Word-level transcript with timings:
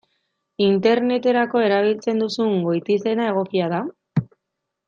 Interneterako 0.67 1.61
erabiltzen 1.67 2.25
duzun 2.25 2.57
goitizena 2.71 3.31
egokia 3.35 3.73
da? 3.79 3.87